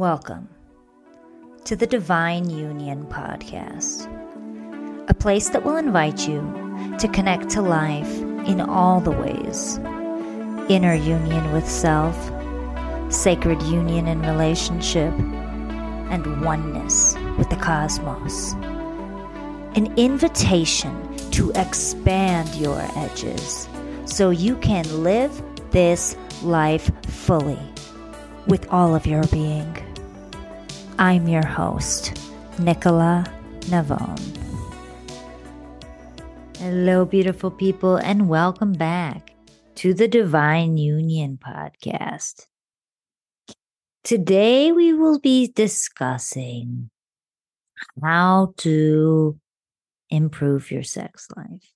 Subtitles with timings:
[0.00, 0.48] Welcome
[1.66, 4.08] to the Divine Union Podcast,
[5.10, 6.40] a place that will invite you
[6.98, 8.10] to connect to life
[8.48, 9.76] in all the ways
[10.70, 12.16] inner union with self,
[13.12, 15.12] sacred union in relationship,
[16.08, 18.54] and oneness with the cosmos.
[19.74, 23.68] An invitation to expand your edges
[24.06, 25.42] so you can live
[25.72, 27.58] this life fully
[28.46, 29.76] with all of your being.
[31.00, 32.12] I'm your host,
[32.58, 33.24] Nicola
[33.70, 34.20] Navon.
[36.58, 39.32] Hello, beautiful people, and welcome back
[39.76, 42.44] to the Divine Union podcast.
[44.04, 46.90] Today, we will be discussing
[48.02, 49.40] how to
[50.10, 51.72] improve your sex life,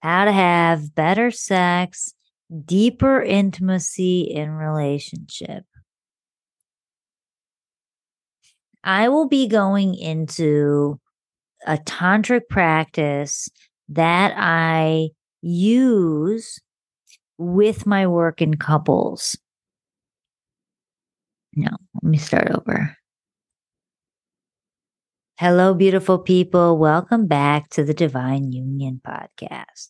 [0.00, 2.12] how to have better sex,
[2.64, 5.62] deeper intimacy in relationship.
[8.88, 10.98] I will be going into
[11.66, 13.50] a tantric practice
[13.90, 15.10] that I
[15.42, 16.58] use
[17.36, 19.36] with my work in couples.
[21.54, 21.68] No,
[22.02, 22.96] let me start over.
[25.38, 26.78] Hello, beautiful people.
[26.78, 29.88] Welcome back to the Divine Union Podcast.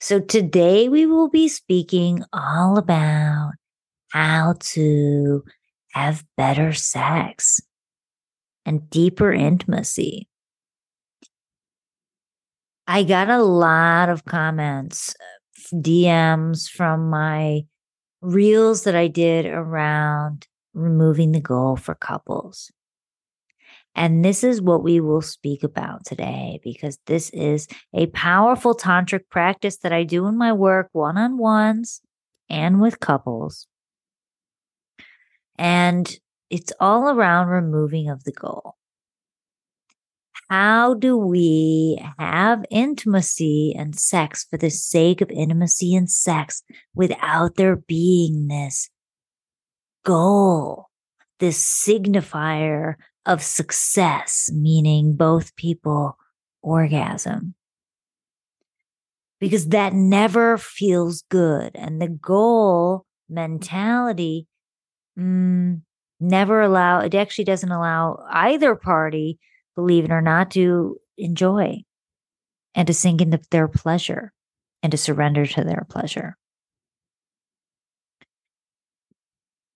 [0.00, 3.52] So, today we will be speaking all about
[4.12, 5.44] how to
[5.90, 7.60] have better sex
[8.64, 10.28] and deeper intimacy.
[12.86, 15.14] I got a lot of comments,
[15.72, 17.62] DMs from my
[18.20, 22.70] reels that I did around removing the goal for couples.
[23.94, 29.28] And this is what we will speak about today because this is a powerful tantric
[29.30, 32.00] practice that I do in my work one on ones
[32.48, 33.66] and with couples.
[35.60, 36.10] And
[36.48, 38.76] it's all around removing of the goal.
[40.48, 46.62] How do we have intimacy and sex for the sake of intimacy and sex
[46.94, 48.88] without there being this
[50.02, 50.86] goal,
[51.40, 52.94] this signifier
[53.26, 56.16] of success, meaning both people
[56.62, 57.54] orgasm?
[59.38, 61.72] Because that never feels good.
[61.74, 64.46] And the goal mentality
[65.20, 65.80] mm,
[66.18, 69.38] never allow it actually doesn't allow either party
[69.76, 71.82] believe it or not to enjoy
[72.74, 74.32] and to sink into their pleasure
[74.82, 76.36] and to surrender to their pleasure.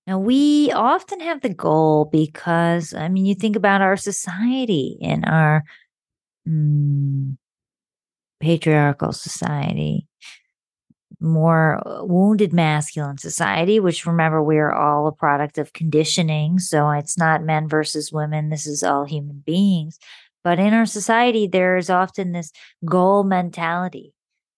[0.07, 5.25] Now we often have the goal because i mean you think about our society and
[5.25, 5.65] our
[6.47, 7.37] mm,
[8.41, 10.07] patriarchal society
[11.25, 16.59] more uh, wounded masculine society, which remember, we're all a product of conditioning.
[16.59, 18.51] So it's not men versus women.
[18.51, 19.99] This is all human beings.
[20.45, 22.53] But in our society, there is often this
[22.85, 24.13] goal mentality.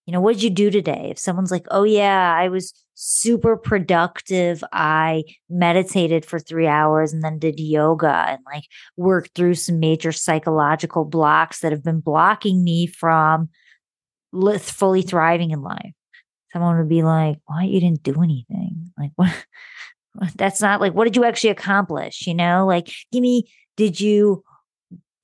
[0.06, 1.08] You know, what did you do today?
[1.10, 4.64] If someone's like, oh, yeah, I was super productive.
[4.72, 8.64] I meditated for three hours and then did yoga and like
[8.96, 13.48] worked through some major psychological blocks that have been blocking me from
[14.58, 15.92] fully thriving in life
[16.52, 18.92] someone would be like, why you didn't do anything?
[18.98, 19.32] Like what
[20.36, 22.26] that's not like what did you actually accomplish?
[22.26, 24.42] You know, like give me did you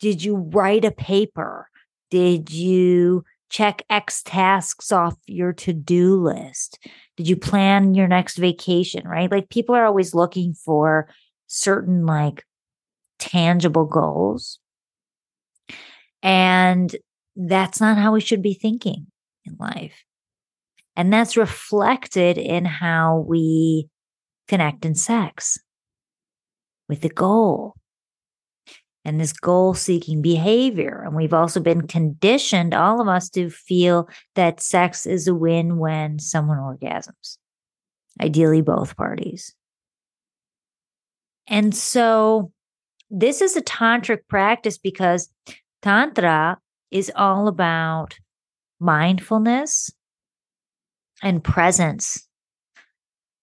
[0.01, 1.69] did you write a paper?
[2.11, 6.79] Did you check X tasks off your to-do list?
[7.17, 9.07] Did you plan your next vacation?
[9.07, 9.31] Right?
[9.31, 11.09] Like people are always looking for
[11.47, 12.45] certain like
[13.19, 14.59] tangible goals.
[16.23, 16.95] And
[17.37, 19.07] that's not how we should be thinking
[19.45, 20.05] in life.
[20.97, 23.89] And that's reflected in how we
[24.49, 25.59] connect in sex
[26.89, 27.75] with the goal
[29.05, 31.03] and this goal seeking behavior.
[31.05, 35.79] And we've also been conditioned, all of us, to feel that sex is a win
[35.79, 37.39] when someone orgasms,
[38.21, 39.55] ideally, both parties.
[41.49, 42.53] And so,
[43.11, 45.29] this is a tantric practice because
[45.83, 46.59] Tantra
[46.91, 48.19] is all about
[48.79, 49.91] mindfulness
[51.23, 52.27] and presence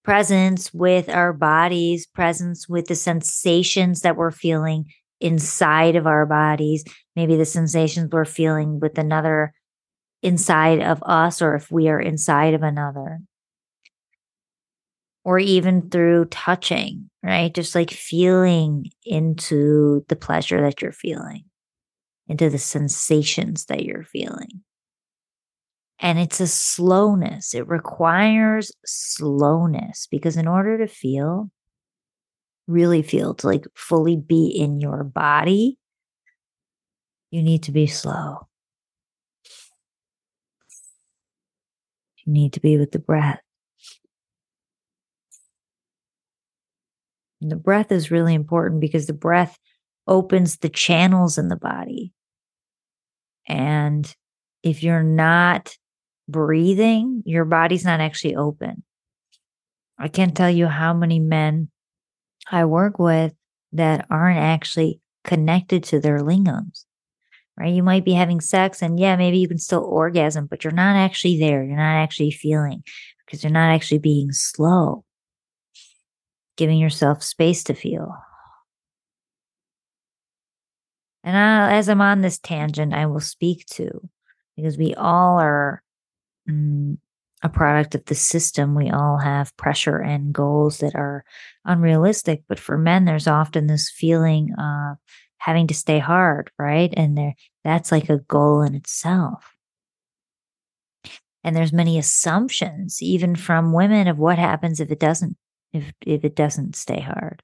[0.04, 4.86] presence with our bodies, presence with the sensations that we're feeling
[5.20, 6.84] inside of our bodies,
[7.16, 9.54] maybe the sensations we're feeling with another
[10.24, 13.20] inside of us, or if we are inside of another,
[15.24, 17.54] or even through touching, right?
[17.54, 21.44] Just like feeling into the pleasure that you're feeling,
[22.28, 24.64] into the sensations that you're feeling.
[26.00, 27.54] And it's a slowness.
[27.54, 31.52] It requires slowness because in order to feel,
[32.68, 35.78] really feel, to like fully be in your body,
[37.32, 38.48] you need to be slow.
[42.26, 43.42] You need to be with the breath.
[47.42, 49.58] And the breath is really important because the breath
[50.08, 52.14] opens the channels in the body.
[53.48, 54.14] And
[54.64, 55.76] if you're not
[56.32, 58.84] breathing, your body's not actually open.
[59.98, 61.70] I can't tell you how many men
[62.50, 63.34] I work with
[63.74, 66.86] that aren't actually connected to their lingams,
[67.58, 67.74] right?
[67.74, 70.96] You might be having sex and yeah, maybe you can still orgasm, but you're not
[70.96, 71.64] actually there.
[71.64, 72.84] You're not actually feeling
[73.26, 75.04] because you're not actually being slow,
[76.56, 78.16] giving yourself space to feel.
[81.24, 84.10] And I, as I'm on this tangent, I will speak to
[84.56, 85.84] because we all are
[86.50, 86.98] Mm,
[87.42, 88.76] a product of the system.
[88.76, 91.24] We all have pressure and goals that are
[91.64, 92.44] unrealistic.
[92.50, 94.98] But for men, there's often this feeling of
[95.38, 96.94] having to stay hard, right?
[96.98, 99.56] And there, that's like a goal in itself.
[101.44, 105.38] And there's many assumptions, even from women, of what happens if it doesn't,
[105.72, 107.42] if if it doesn't stay hard.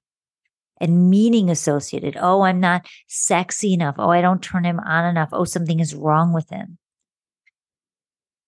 [0.81, 2.17] And meaning associated.
[2.19, 3.95] Oh, I'm not sexy enough.
[3.97, 5.29] Oh, I don't turn him on enough.
[5.31, 6.77] Oh, something is wrong with him.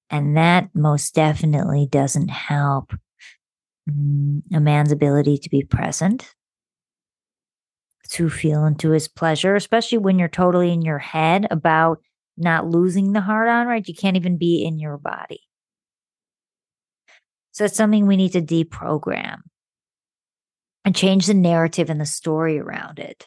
[0.10, 2.94] And that most definitely doesn't help
[3.90, 6.34] mm, a man's ability to be present,
[8.10, 12.00] to feel into his pleasure, especially when you're totally in your head about
[12.38, 13.88] not losing the heart on, right?
[13.88, 15.42] You can't even be in your body.
[17.52, 19.40] So it's something we need to deprogram
[20.86, 23.26] and change the narrative and the story around it.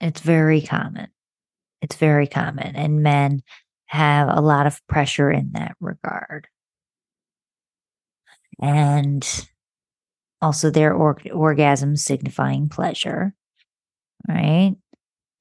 [0.00, 1.08] It's very common.
[1.82, 2.76] It's very common.
[2.76, 3.42] And men
[3.86, 6.48] have a lot of pressure in that regard.
[8.60, 9.26] And
[10.40, 13.34] also their or- orgasm signifying pleasure,
[14.28, 14.76] right?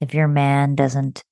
[0.02, 1.24] If your man doesn't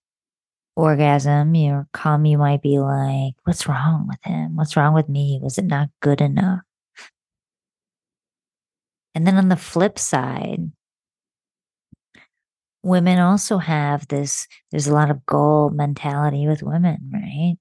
[0.75, 4.56] orgasm, your come, you might be like, what's wrong with him?
[4.56, 5.39] What's wrong with me?
[5.42, 6.62] Was it not good enough?
[9.13, 10.72] And then on the flip side,
[12.85, 17.55] women also have this there's a lot of goal mentality with women right?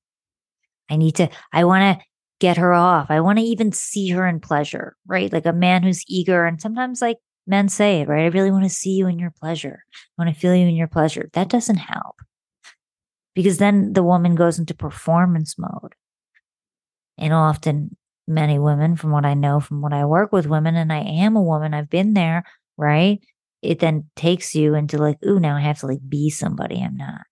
[0.91, 2.05] I need to i want to
[2.41, 3.11] get her off.
[3.11, 5.33] I want to even see her in pleasure right?
[5.33, 7.17] Like a man who's eager and sometimes like
[7.47, 9.85] men say it right i really want to see you in your pleasure.
[10.19, 11.31] I want to feel you in your pleasure.
[11.33, 12.17] That doesn't help.
[13.35, 15.95] Because then the woman goes into performance mode.
[17.19, 17.97] And often
[18.27, 21.37] many women from what i know from what i work with women and i am
[21.37, 22.43] a woman i've been there
[22.79, 23.21] right
[23.65, 26.97] it then takes you into like, ooh, now I have to like be somebody I'm
[26.97, 27.23] not.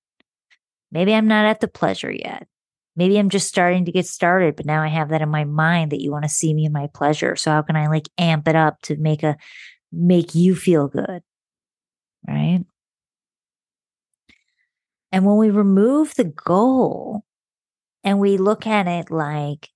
[0.91, 2.47] Maybe I'm not at the pleasure yet.
[2.95, 5.93] Maybe I'm just starting to get started, but now I have that in my mind
[5.93, 7.37] that you want to see me in my pleasure.
[7.37, 9.37] So how can I like amp it up to make a
[9.91, 11.23] make you feel good?
[12.29, 12.65] Right?
[15.11, 17.25] And when we remove the goal
[18.05, 19.69] and we look at it like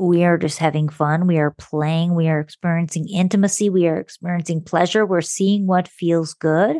[0.00, 1.26] we are just having fun.
[1.26, 2.14] We are playing.
[2.14, 3.68] We are experiencing intimacy.
[3.68, 5.04] We are experiencing pleasure.
[5.04, 6.78] We're seeing what feels good.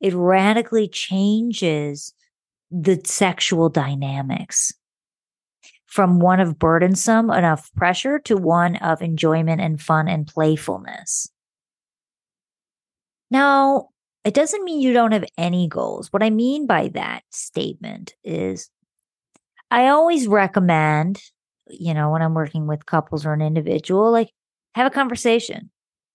[0.00, 2.12] It radically changes
[2.70, 4.72] the sexual dynamics
[5.86, 11.28] from one of burdensome enough pressure to one of enjoyment and fun and playfulness.
[13.30, 13.90] Now,
[14.24, 16.08] it doesn't mean you don't have any goals.
[16.12, 18.68] What I mean by that statement is
[19.70, 21.20] I always recommend
[21.68, 24.30] you know, when I'm working with couples or an individual, like
[24.74, 25.70] have a conversation.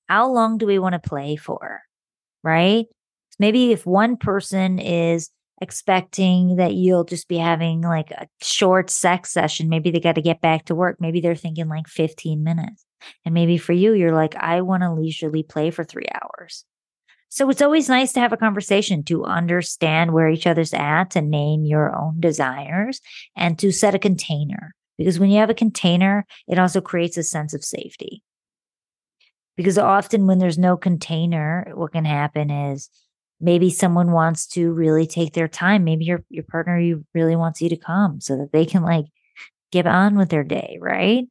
[0.08, 1.82] How long do we want to play for?
[2.44, 2.86] Right?
[3.39, 5.30] Maybe if one person is
[5.62, 10.22] expecting that you'll just be having like a short sex session, maybe they got to
[10.22, 10.98] get back to work.
[11.00, 12.86] Maybe they're thinking like 15 minutes.
[13.25, 16.66] And maybe for you, you're like, I want to leisurely play for three hours.
[17.30, 21.22] So it's always nice to have a conversation to understand where each other's at, to
[21.22, 23.01] name your own desires,
[23.36, 24.74] and to set a container.
[24.98, 28.24] Because when you have a container, it also creates a sense of safety.
[29.56, 32.89] Because often when there's no container, what can happen is
[33.39, 35.84] maybe someone wants to really take their time.
[35.84, 39.06] Maybe your your partner you really wants you to come so that they can like
[39.72, 41.25] get on with their day, right?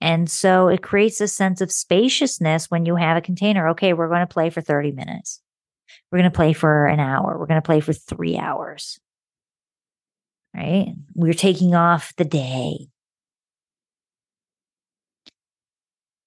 [0.00, 3.68] And so it creates a sense of spaciousness when you have a container.
[3.70, 5.40] Okay, we're going to play for 30 minutes.
[6.10, 7.38] We're going to play for an hour.
[7.38, 8.98] We're going to play for three hours.
[10.54, 10.94] Right?
[11.14, 12.88] We're taking off the day.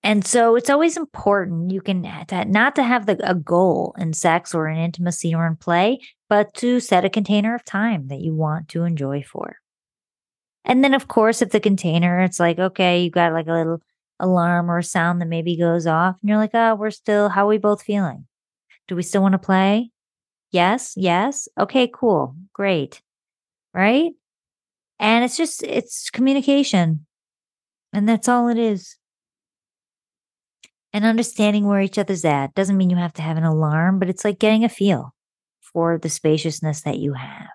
[0.10, 4.56] And so it's always important you can not to have the, a goal in sex
[4.56, 8.34] or in intimacy or in play, but to set a container of time that you
[8.34, 9.58] want to enjoy for.
[10.66, 13.84] And then, of course, if the container, it's like, okay, you got like a little
[14.20, 17.46] alarm or a sound that maybe goes off, and you're like, oh, we're still, how
[17.46, 18.25] are we both feeling?
[18.88, 19.92] Do we still want to play?
[20.50, 21.48] Yes, yes.
[21.56, 22.36] Okay, cool.
[22.54, 23.04] Great.
[23.75, 24.13] Right.
[24.98, 27.06] And it's just, it's communication.
[27.94, 28.96] And that's all it is.
[30.93, 34.10] And understanding where each other's at doesn't mean you have to have an alarm, but
[34.10, 35.13] it's like getting a feel
[35.62, 37.50] for the spaciousness that you have.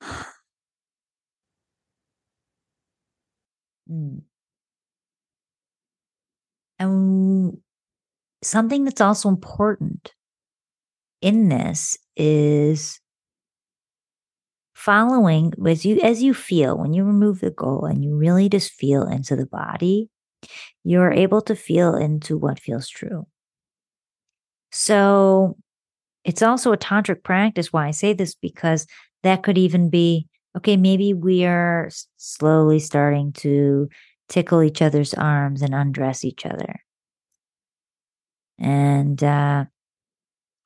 [3.88, 4.22] mm.
[6.78, 7.58] And
[8.42, 10.14] something that's also important
[11.20, 13.00] in this is
[14.74, 18.72] following as you as you feel when you remove the goal and you really just
[18.72, 20.08] feel into the body
[20.84, 23.26] you're able to feel into what feels true.
[24.72, 25.56] So
[26.24, 28.86] it's also a tantric practice why i say this because
[29.22, 30.26] that could even be
[30.56, 33.88] okay maybe we are slowly starting to
[34.28, 36.82] tickle each other's arms and undress each other.
[38.58, 39.66] And uh,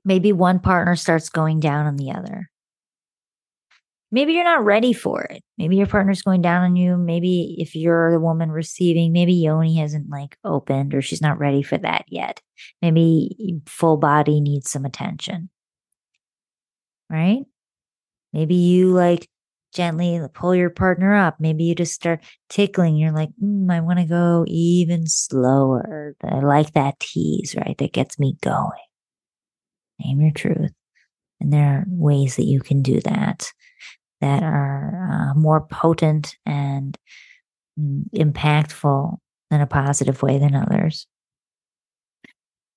[0.05, 2.51] maybe one partner starts going down on the other
[4.13, 5.43] maybe you're not ready for it.
[5.57, 6.97] Maybe your partner's going down on you.
[6.97, 11.63] Maybe if you're the woman receiving, maybe Yoni hasn't like opened or she's not ready
[11.63, 12.41] for that yet.
[12.83, 15.49] Maybe full body needs some attention.
[17.11, 17.45] Right?
[18.33, 19.29] Maybe you like
[19.75, 21.41] gently pull your partner up.
[21.41, 22.97] Maybe you just start tickling.
[22.97, 26.15] You're like, mm, I want to go even slower.
[26.23, 27.77] I like that tease, right?
[27.79, 28.71] That gets me going.
[29.99, 30.73] Name your truth.
[31.41, 33.53] And there are ways that you can do that
[34.23, 36.97] that are uh, more potent and
[37.79, 39.19] mm, impactful
[39.51, 41.07] in a positive way than others.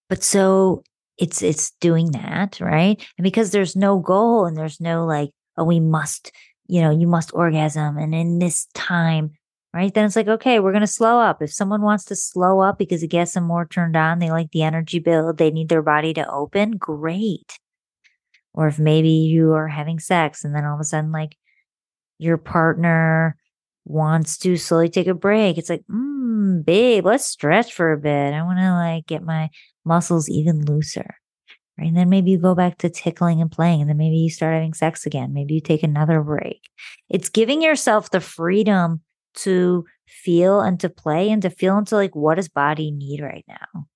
[0.09, 0.83] But so
[1.17, 3.01] it's it's doing that, right?
[3.17, 6.31] And because there's no goal and there's no like, oh, we must,
[6.67, 9.31] you know, you must orgasm and in this time,
[9.71, 9.93] right?
[9.93, 11.43] Then it's like, okay, we're gonna slow up.
[11.43, 14.51] If someone wants to slow up because it gets them more turned on, they like
[14.51, 17.59] the energy build, they need their body to open, great.
[18.55, 21.37] Or if maybe you are having sex and then all of a sudden, like
[22.17, 23.35] your partner
[23.83, 28.33] wants to slowly take a break, it's like, mm, babe, let's stretch for a bit.
[28.33, 29.49] I want to like get my
[29.83, 31.15] muscles even looser.
[31.77, 31.87] Right.
[31.87, 34.53] And then maybe you go back to tickling and playing, and then maybe you start
[34.53, 35.33] having sex again.
[35.33, 36.61] Maybe you take another break.
[37.09, 39.01] It's giving yourself the freedom
[39.39, 43.43] to feel and to play and to feel into like what does body need right
[43.49, 43.87] now.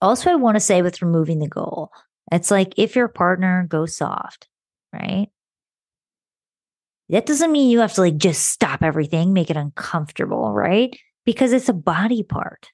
[0.00, 1.90] Also, I want to say with removing the goal,
[2.30, 4.48] it's like if your partner goes soft,
[4.92, 5.28] right?
[7.08, 10.96] That doesn't mean you have to like just stop everything, make it uncomfortable, right?
[11.26, 12.70] Because it's a body part.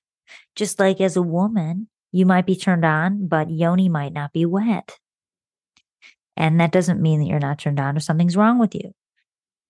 [0.54, 4.46] Just like as a woman, you might be turned on, but yoni might not be
[4.46, 4.98] wet.
[6.36, 8.92] And that doesn't mean that you're not turned on or something's wrong with you,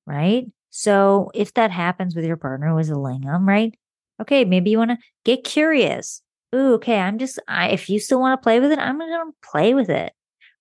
[0.07, 0.45] right?
[0.71, 3.75] So if that happens with your partner who is a lingam, right?
[4.21, 6.23] Okay, maybe you want to get curious.
[6.55, 9.11] Ooh, okay, I'm just, I, if you still want to play with it, I'm going
[9.11, 10.13] to play with it.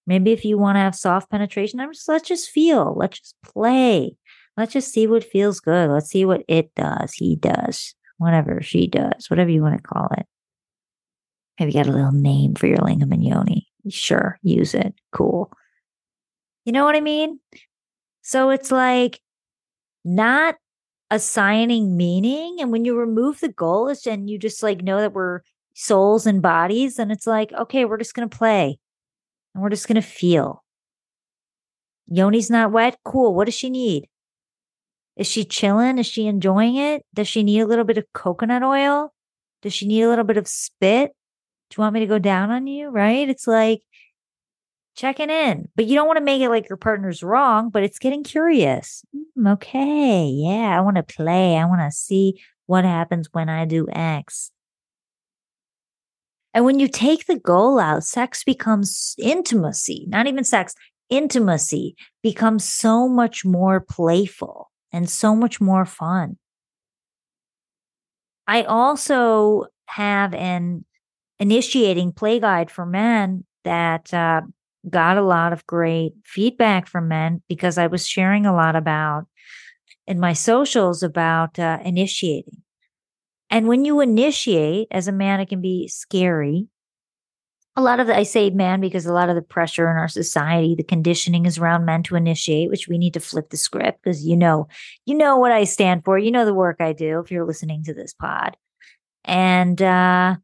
[0.06, 3.36] Maybe if you want to have soft penetration, I'm just let's just feel, let's just
[3.44, 4.15] play.
[4.56, 5.89] Let's just see what feels good.
[5.89, 10.08] Let's see what it does, he does, whatever she does, whatever you want to call
[10.17, 10.25] it.
[11.60, 13.67] Maybe get a little name for your lingam and yoni.
[13.89, 14.94] Sure, use it.
[15.12, 15.51] Cool.
[16.65, 17.39] You know what I mean?
[18.22, 19.22] So it's like
[20.03, 20.56] not
[21.10, 22.58] assigning meaning.
[22.60, 25.41] And when you remove the goals and you just like know that we're
[25.79, 28.79] souls and bodies, and it's like, okay, we're just going to play
[29.53, 30.63] and we're just going to feel.
[32.12, 32.98] Yoni's not wet.
[33.05, 33.36] Cool.
[33.36, 34.07] What does she need?
[35.15, 36.00] Is she chilling?
[36.00, 37.05] Is she enjoying it?
[37.13, 39.13] Does she need a little bit of coconut oil?
[39.62, 41.12] Does she need a little bit of spit?
[41.69, 42.89] Do you want me to go down on you?
[42.89, 43.29] Right?
[43.29, 43.81] It's like
[44.96, 48.00] checking in, but you don't want to make it like your partner's wrong, but it's
[48.00, 49.03] getting curious.
[49.15, 50.25] Mm, okay.
[50.27, 50.75] Yeah.
[50.75, 51.55] I want to play.
[51.55, 54.51] I want to see what happens when I do X.
[56.54, 60.74] And when you take the goal out, sex becomes intimacy, not even sex,
[61.10, 66.38] intimacy becomes so much more playful and so much more fun.
[68.48, 70.86] I also have an
[71.39, 74.42] initiating play guide for men that uh,
[74.89, 79.27] got a lot of great feedback from men because I was sharing a lot about
[80.08, 82.63] in my socials about uh, initiating.
[83.50, 86.68] And when you initiate as a man, it can be scary.
[87.75, 90.08] A lot of the, I say man because a lot of the pressure in our
[90.08, 94.01] society, the conditioning is around men to initiate, which we need to flip the script
[94.04, 94.68] because you know,
[95.06, 96.18] you know what I stand for.
[96.18, 98.58] You know the work I do if you're listening to this pod.
[99.24, 100.38] And, uh,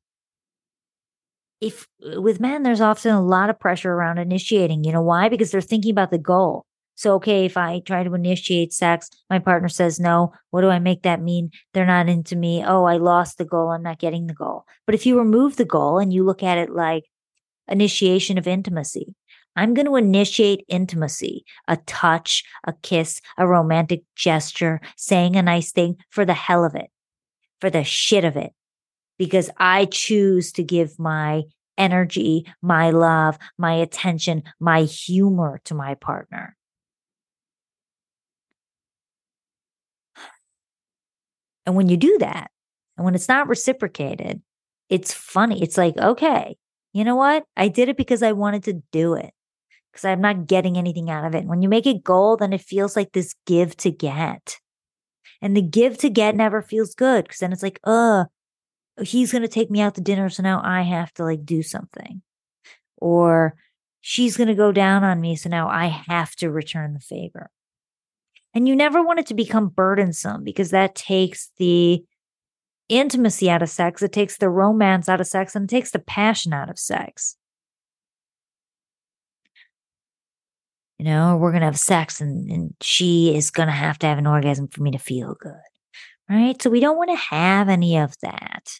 [1.63, 4.83] if with men, there's often a lot of pressure around initiating.
[4.83, 5.29] You know why?
[5.29, 6.65] Because they're thinking about the goal.
[6.95, 10.33] So, okay, if I try to initiate sex, my partner says no.
[10.51, 11.51] What do I make that mean?
[11.73, 12.63] They're not into me.
[12.63, 13.69] Oh, I lost the goal.
[13.69, 14.65] I'm not getting the goal.
[14.85, 17.05] But if you remove the goal and you look at it like
[17.67, 19.15] initiation of intimacy,
[19.55, 25.71] I'm going to initiate intimacy, a touch, a kiss, a romantic gesture, saying a nice
[25.71, 26.89] thing for the hell of it,
[27.61, 28.51] for the shit of it,
[29.17, 31.43] because I choose to give my
[31.77, 36.55] energy, my love, my attention, my humor to my partner.
[41.65, 42.51] And when you do that,
[42.97, 44.41] and when it's not reciprocated,
[44.89, 45.61] it's funny.
[45.63, 46.57] It's like, okay,
[46.93, 47.45] you know what?
[47.57, 49.33] I did it because I wanted to do it
[49.91, 51.45] because I'm not getting anything out of it.
[51.45, 54.59] When you make it goal, then it feels like this give to get.
[55.41, 58.25] And the give to get never feels good because then it's like, uh,
[59.01, 60.29] he's going to take me out to dinner.
[60.29, 62.21] So now I have to like do something.
[62.97, 63.55] Or
[64.01, 65.35] she's going to go down on me.
[65.35, 67.49] So now I have to return the favor.
[68.53, 72.03] And you never want it to become burdensome because that takes the
[72.89, 75.99] intimacy out of sex, it takes the romance out of sex, and it takes the
[75.99, 77.37] passion out of sex.
[80.99, 84.07] You know, we're going to have sex and, and she is going to have to
[84.07, 85.53] have an orgasm for me to feel good.
[86.29, 86.61] Right.
[86.61, 88.79] So we don't want to have any of that.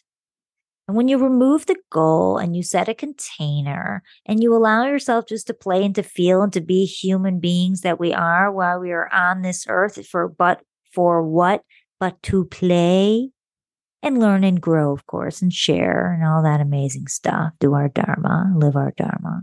[0.86, 5.26] And when you remove the goal and you set a container and you allow yourself
[5.26, 8.78] just to play and to feel and to be human beings that we are while
[8.78, 10.60] we are on this earth for but
[10.92, 11.62] for what
[11.98, 13.30] but to play
[14.02, 17.54] and learn and grow, of course, and share and all that amazing stuff.
[17.58, 19.42] Do our Dharma, live our Dharma.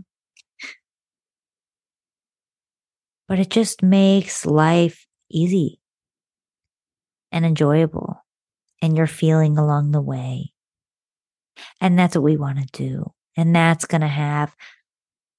[3.26, 5.80] But it just makes life easy
[7.32, 8.24] and enjoyable.
[8.80, 10.51] And you're feeling along the way.
[11.80, 13.12] And that's what we want to do.
[13.36, 14.54] And that's going to have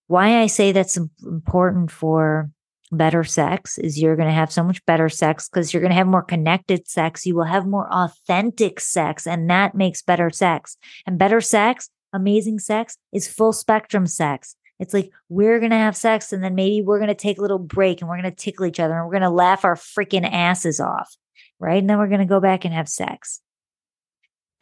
[0.08, 2.51] why I say that's important for
[2.92, 5.98] better sex is you're going to have so much better sex because you're going to
[5.98, 7.25] have more connected sex.
[7.25, 10.78] You will have more authentic sex, and that makes better sex.
[11.06, 14.56] And better sex, amazing sex, is full spectrum sex.
[14.80, 17.41] It's like we're going to have sex, and then maybe we're going to take a
[17.41, 19.76] little break and we're going to tickle each other and we're going to laugh our
[19.76, 21.15] freaking asses off.
[21.60, 21.80] Right.
[21.80, 23.41] And then we're going to go back and have sex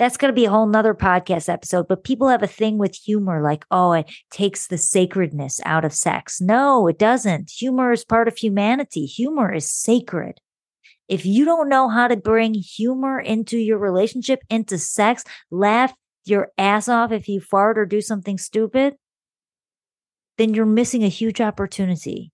[0.02, 1.88] that's going to be a whole nother podcast episode.
[1.88, 5.94] But people have a thing with humor, like, oh, it takes the sacredness out of
[5.94, 6.42] sex.
[6.42, 7.52] No, it doesn't.
[7.52, 9.06] Humor is part of humanity.
[9.06, 10.42] Humor is sacred.
[11.08, 15.94] If you don't know how to bring humor into your relationship, into sex, laugh
[16.26, 18.96] your ass off if you fart or do something stupid,
[20.40, 22.32] then you're missing a huge opportunity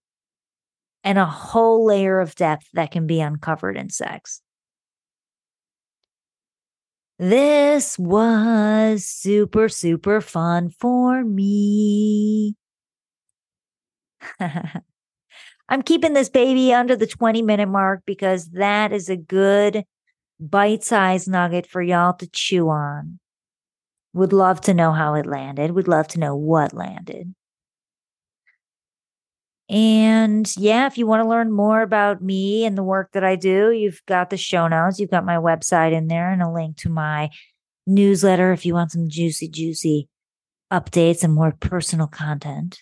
[1.04, 4.42] and a whole layer of depth that can be uncovered in sex.
[7.20, 12.56] This was super, super fun for me.
[15.70, 19.84] I'm keeping this baby under the 20 minute mark because that is a good
[20.40, 23.20] bite sized nugget for y'all to chew on.
[24.14, 25.72] Would love to know how it landed.
[25.72, 27.34] Would love to know what landed.
[29.70, 33.36] And yeah, if you want to learn more about me and the work that I
[33.36, 35.00] do, you've got the show notes.
[35.00, 37.30] You've got my website in there and a link to my
[37.86, 40.08] newsletter if you want some juicy, juicy
[40.72, 42.80] updates and more personal content.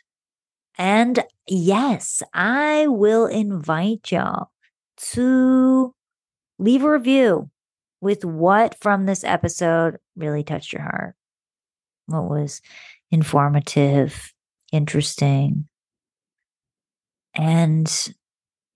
[0.78, 4.50] And yes, I will invite y'all
[4.98, 5.94] to
[6.60, 7.50] leave a review
[8.02, 11.16] with what from this episode really touched your heart.
[12.08, 12.62] What was
[13.10, 14.34] informative,
[14.72, 15.68] interesting,
[17.36, 18.14] and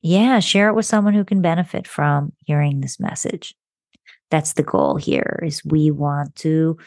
[0.02, 3.56] yeah, share it with someone who can benefit from hearing this message.
[4.32, 6.78] That's the goal here is we want to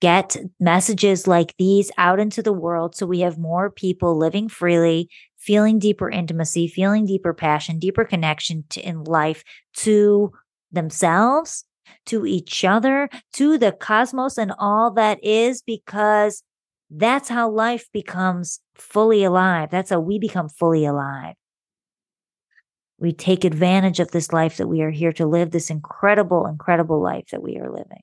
[0.00, 5.08] get messages like these out into the world so we have more people living freely,
[5.38, 9.42] feeling deeper intimacy, feeling deeper passion, deeper connection to, in life
[9.74, 10.32] to
[10.70, 11.64] themselves,
[12.06, 16.42] to each other, to the cosmos and all that is because
[16.90, 19.70] that's how life becomes fully alive.
[19.70, 21.34] That's how we become fully alive.
[22.98, 27.02] We take advantage of this life that we are here to live, this incredible, incredible
[27.02, 28.02] life that we are living.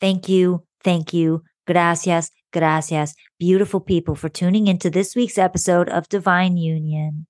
[0.00, 0.64] Thank you.
[0.84, 1.42] Thank you.
[1.66, 2.30] Gracias.
[2.52, 3.14] Gracias.
[3.40, 7.26] Beautiful people for tuning into this week's episode of Divine Union.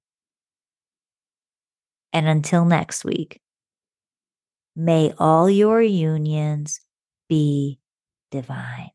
[2.12, 3.40] And until next week,
[4.76, 6.80] may all your unions
[7.28, 7.78] be
[8.34, 8.90] divine.